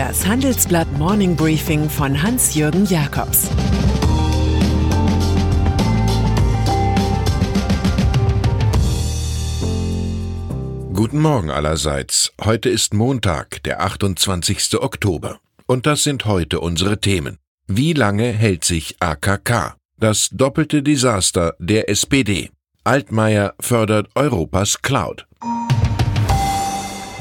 [0.00, 3.50] Das Handelsblatt Morning Briefing von Hans-Jürgen Jakobs
[10.94, 12.32] Guten Morgen allerseits.
[12.42, 14.80] Heute ist Montag, der 28.
[14.80, 15.38] Oktober.
[15.66, 17.36] Und das sind heute unsere Themen.
[17.66, 19.76] Wie lange hält sich AKK?
[19.98, 22.48] Das doppelte Desaster der SPD.
[22.84, 25.26] Altmaier fördert Europas Cloud.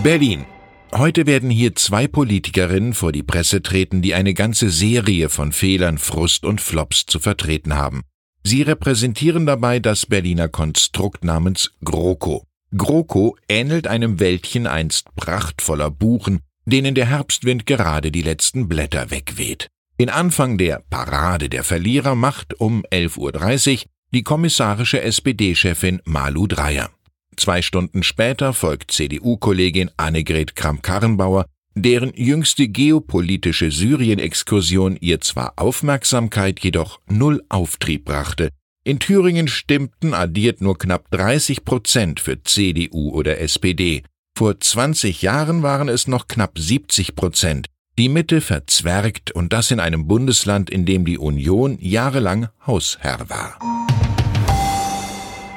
[0.02, 0.46] Berlin.
[0.92, 5.98] Heute werden hier zwei Politikerinnen vor die Presse treten, die eine ganze Serie von Fehlern,
[6.00, 8.02] Frust und Flops zu vertreten haben.
[8.44, 12.44] Sie repräsentieren dabei das Berliner Konstrukt namens GroKo.
[12.76, 19.68] GroKo ähnelt einem Wäldchen einst prachtvoller Buchen, denen der Herbstwind gerade die letzten Blätter wegweht.
[19.98, 26.90] In Anfang der Parade der Verlierer macht um 11.30 Uhr die kommissarische SPD-Chefin Malu Dreyer.
[27.40, 37.00] Zwei Stunden später folgt CDU-Kollegin Annegret Kramp-Karrenbauer, deren jüngste geopolitische Syrien-Exkursion ihr zwar Aufmerksamkeit, jedoch
[37.08, 38.50] null Auftrieb brachte.
[38.84, 44.04] In Thüringen stimmten addiert nur knapp 30 Prozent für CDU oder SPD.
[44.38, 47.68] Vor 20 Jahren waren es noch knapp 70 Prozent.
[47.98, 53.79] Die Mitte verzwergt und das in einem Bundesland, in dem die Union jahrelang Hausherr war.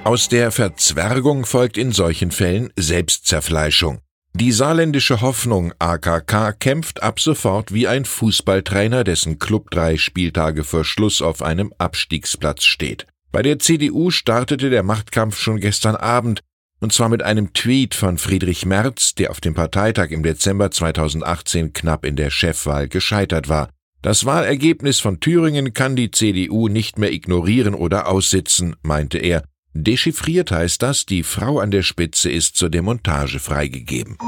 [0.04, 4.00] Aus der Verzwergung folgt in solchen Fällen Selbstzerfleischung.
[4.34, 10.84] Die saarländische Hoffnung AKK kämpft ab sofort wie ein Fußballtrainer, dessen Club drei Spieltage vor
[10.84, 13.06] Schluss auf einem Abstiegsplatz steht.
[13.30, 16.40] Bei der CDU startete der Machtkampf schon gestern Abend,
[16.80, 21.74] und zwar mit einem Tweet von Friedrich Merz, der auf dem Parteitag im Dezember 2018
[21.74, 23.68] knapp in der Chefwahl gescheitert war.
[24.02, 29.44] Das Wahlergebnis von Thüringen kann die CDU nicht mehr ignorieren oder aussitzen, meinte er,
[29.74, 34.18] Dechiffriert heißt das, die Frau an der Spitze ist zur Demontage freigegeben.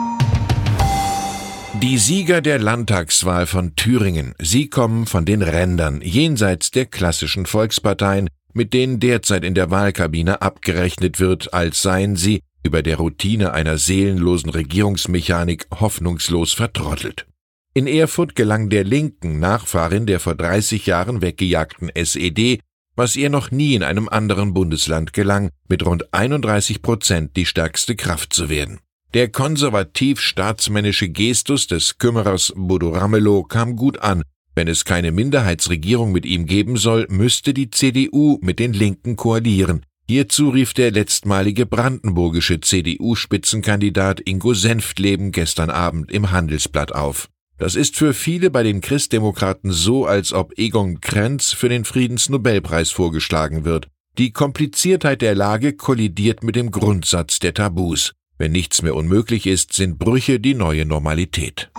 [1.82, 8.30] Die Sieger der Landtagswahl von Thüringen, sie kommen von den Rändern, jenseits der klassischen Volksparteien,
[8.52, 13.76] mit denen derzeit in der Wahlkabine abgerechnet wird, als seien sie über der Routine einer
[13.76, 17.26] seelenlosen Regierungsmechanik hoffnungslos vertrottelt.
[17.74, 22.60] In Erfurt gelang der Linken, Nachfahrin der vor 30 Jahren weggejagten SED,
[22.96, 27.96] was ihr noch nie in einem anderen Bundesland gelang, mit rund 31 Prozent die stärkste
[27.96, 28.78] Kraft zu werden.
[29.14, 34.22] Der konservativ-staatsmännische Gestus des Kümmerers Bodo Ramelow kam gut an.
[34.56, 39.84] Wenn es keine Minderheitsregierung mit ihm geben soll, müsste die CDU mit den Linken koalieren.
[40.06, 47.28] Hierzu rief der letztmalige brandenburgische CDU-Spitzenkandidat Ingo Senftleben gestern Abend im Handelsblatt auf.
[47.64, 52.90] Das ist für viele bei den Christdemokraten so, als ob Egon Krenz für den Friedensnobelpreis
[52.90, 53.88] vorgeschlagen wird.
[54.18, 58.12] Die Kompliziertheit der Lage kollidiert mit dem Grundsatz der Tabus.
[58.36, 61.70] Wenn nichts mehr unmöglich ist, sind Brüche die neue Normalität.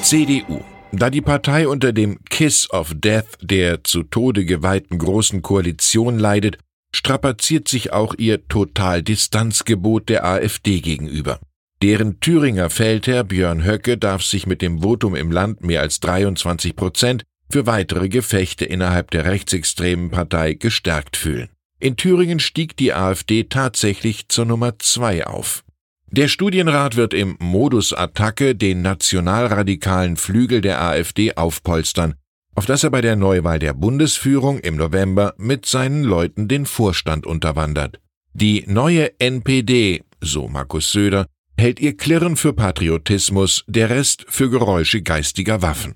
[0.00, 0.62] CDU.
[0.92, 6.56] Da die Partei unter dem Kiss of Death der zu Tode geweihten Großen Koalition leidet,
[6.96, 11.38] strapaziert sich auch ihr Totaldistanzgebot der AfD gegenüber.
[11.82, 16.76] Deren Thüringer Feldherr Björn Höcke darf sich mit dem Votum im Land mehr als 23
[16.76, 21.48] Prozent für weitere Gefechte innerhalb der rechtsextremen Partei gestärkt fühlen.
[21.80, 25.64] In Thüringen stieg die AfD tatsächlich zur Nummer zwei auf.
[26.06, 32.14] Der Studienrat wird im Modus Attacke den nationalradikalen Flügel der AfD aufpolstern,
[32.54, 37.26] auf das er bei der Neuwahl der Bundesführung im November mit seinen Leuten den Vorstand
[37.26, 37.98] unterwandert.
[38.34, 41.26] Die neue NPD, so Markus Söder,
[41.58, 45.94] hält ihr Klirren für Patriotismus, der Rest für Geräusche geistiger Waffen.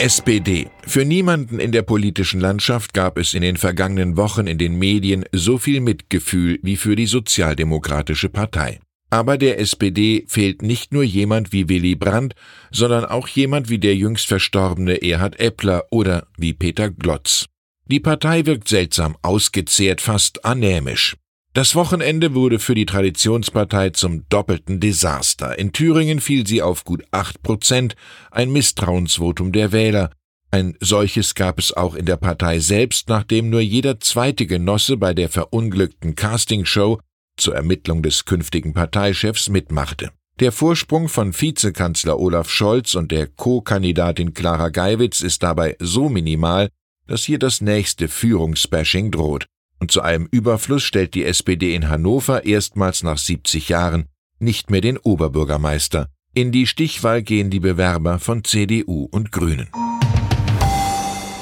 [0.00, 0.68] SPD.
[0.86, 5.26] Für niemanden in der politischen Landschaft gab es in den vergangenen Wochen in den Medien
[5.32, 8.80] so viel Mitgefühl wie für die Sozialdemokratische Partei.
[9.10, 12.34] Aber der SPD fehlt nicht nur jemand wie Willy Brandt,
[12.70, 17.46] sondern auch jemand wie der jüngst verstorbene Erhard Eppler oder wie Peter Glotz.
[17.86, 21.16] Die Partei wirkt seltsam ausgezehrt, fast anämisch.
[21.52, 25.58] Das Wochenende wurde für die Traditionspartei zum doppelten Desaster.
[25.58, 27.96] In Thüringen fiel sie auf gut acht Prozent,
[28.30, 30.10] ein Misstrauensvotum der Wähler.
[30.52, 35.12] Ein solches gab es auch in der Partei selbst, nachdem nur jeder zweite Genosse bei
[35.12, 37.00] der verunglückten Castingshow
[37.36, 40.10] zur Ermittlung des künftigen Parteichefs mitmachte.
[40.38, 46.68] Der Vorsprung von Vizekanzler Olaf Scholz und der Co-Kandidatin Clara Geiwitz ist dabei so minimal,
[47.08, 49.46] dass hier das nächste Führungsbashing droht.
[49.80, 54.04] Und zu allem Überfluss stellt die SPD in Hannover erstmals nach 70 Jahren
[54.38, 56.08] nicht mehr den Oberbürgermeister.
[56.32, 59.68] In die Stichwahl gehen die Bewerber von CDU und Grünen.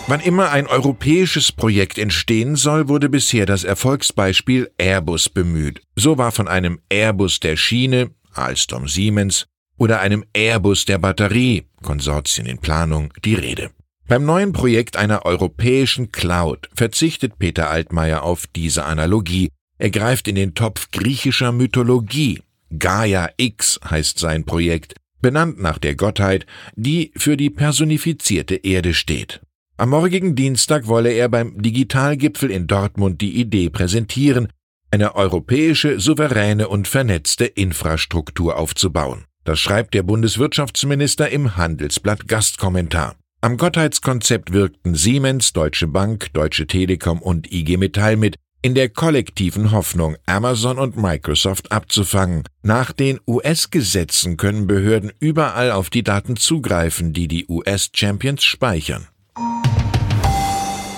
[0.07, 5.83] Wann immer ein europäisches Projekt entstehen soll, wurde bisher das Erfolgsbeispiel Airbus bemüht.
[5.97, 9.47] So war von einem Airbus der Schiene, Alstom Siemens,
[9.77, 13.71] oder einem Airbus der Batterie, Konsortien in Planung, die Rede.
[14.09, 19.51] Beim neuen Projekt einer europäischen Cloud verzichtet Peter Altmaier auf diese Analogie.
[19.77, 22.41] Er greift in den Topf griechischer Mythologie.
[22.79, 29.43] Gaia X heißt sein Projekt, benannt nach der Gottheit, die für die personifizierte Erde steht.
[29.77, 34.49] Am morgigen Dienstag wolle er beim Digitalgipfel in Dortmund die Idee präsentieren,
[34.91, 39.27] eine europäische, souveräne und vernetzte Infrastruktur aufzubauen.
[39.45, 43.15] Das schreibt der Bundeswirtschaftsminister im Handelsblatt Gastkommentar.
[43.41, 49.71] Am Gottheitskonzept wirkten Siemens, Deutsche Bank, Deutsche Telekom und IG Metall mit, in der kollektiven
[49.71, 52.43] Hoffnung, Amazon und Microsoft abzufangen.
[52.63, 59.07] Nach den US-Gesetzen können Behörden überall auf die Daten zugreifen, die die US-Champions speichern.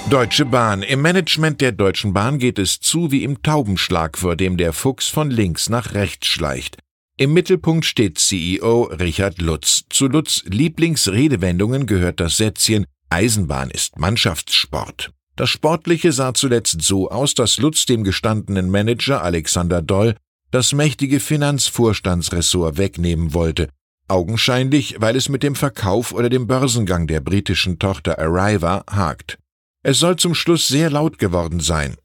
[0.09, 0.83] Deutsche Bahn.
[0.83, 5.09] Im Management der Deutschen Bahn geht es zu wie im Taubenschlag, vor dem der Fuchs
[5.09, 6.79] von links nach rechts schleicht.
[7.21, 9.85] Im Mittelpunkt steht CEO Richard Lutz.
[9.91, 15.13] Zu Lutz Lieblingsredewendungen gehört das Sätzchen Eisenbahn ist Mannschaftssport.
[15.37, 20.17] Das Sportliche sah zuletzt so aus, dass Lutz dem gestandenen Manager Alexander Doll
[20.51, 23.69] das mächtige Finanzvorstandsressort wegnehmen wollte,
[24.09, 29.39] augenscheinlich, weil es mit dem Verkauf oder dem Börsengang der britischen Tochter Arriva hakt.
[29.83, 31.99] Es soll zum Schluss sehr laut geworden sein.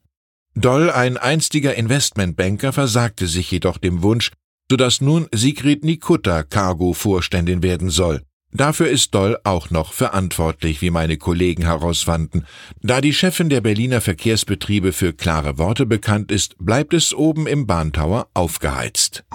[0.55, 4.31] Doll, ein einstiger Investmentbanker, versagte sich jedoch dem Wunsch,
[4.69, 8.21] sodass nun Sigrid Nikutta Cargo-Vorständin werden soll.
[8.51, 12.45] Dafür ist Doll auch noch verantwortlich, wie meine Kollegen herausfanden.
[12.81, 17.67] Da die Chefin der Berliner Verkehrsbetriebe für klare Worte bekannt ist, bleibt es oben im
[17.67, 19.25] Bahntower aufgeheizt.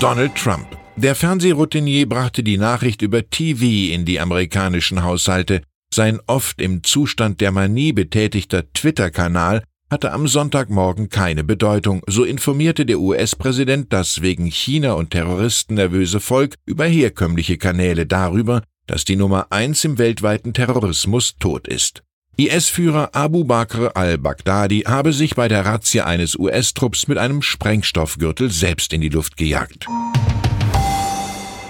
[0.00, 0.66] Donald Trump.
[0.96, 5.62] Der Fernsehroutinier brachte die Nachricht über TV in die amerikanischen Haushalte.
[5.92, 12.84] Sein oft im Zustand der Manie betätigter Twitter-Kanal hatte am Sonntagmorgen keine Bedeutung, so informierte
[12.84, 19.16] der US-Präsident das wegen China und Terroristen nervöse Volk über herkömmliche Kanäle darüber, dass die
[19.16, 22.02] Nummer eins im weltweiten Terrorismus tot ist.
[22.36, 28.92] IS-Führer Abu Bakr al-Baghdadi habe sich bei der Razzia eines US-Trupps mit einem Sprengstoffgürtel selbst
[28.92, 29.86] in die Luft gejagt.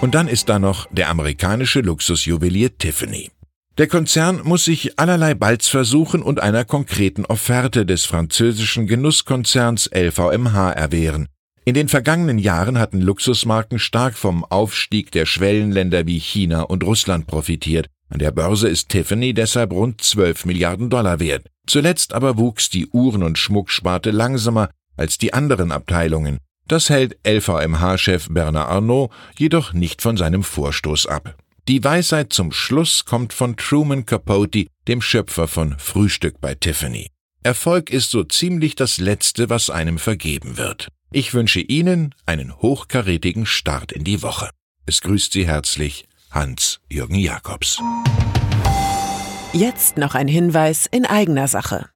[0.01, 3.31] Und dann ist da noch der amerikanische Luxusjuwelier Tiffany.
[3.79, 11.29] Der Konzern muss sich allerlei Balzversuchen und einer konkreten Offerte des französischen Genusskonzerns LVMH erwehren.
[11.63, 17.25] In den vergangenen Jahren hatten Luxusmarken stark vom Aufstieg der Schwellenländer wie China und Russland
[17.25, 17.87] profitiert.
[18.09, 21.45] An der Börse ist Tiffany deshalb rund 12 Milliarden Dollar wert.
[21.65, 26.39] Zuletzt aber wuchs die Uhren- und Schmucksparte langsamer als die anderen Abteilungen.
[26.67, 31.37] Das hält LVMH-Chef Bernard Arnault jedoch nicht von seinem Vorstoß ab.
[31.69, 37.11] Die Weisheit zum Schluss kommt von Truman Capote, dem Schöpfer von Frühstück bei Tiffany.
[37.43, 40.87] Erfolg ist so ziemlich das Letzte, was einem vergeben wird.
[41.11, 44.49] Ich wünsche Ihnen einen hochkarätigen Start in die Woche.
[44.87, 47.79] Es grüßt Sie herzlich Hans-Jürgen Jakobs.
[49.53, 51.91] Jetzt noch ein Hinweis in eigener Sache.